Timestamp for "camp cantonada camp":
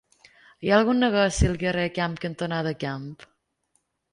1.99-3.05